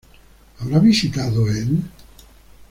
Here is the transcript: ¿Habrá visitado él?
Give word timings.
¿Habrá 0.57 0.79
visitado 0.79 1.45
él? 1.47 1.83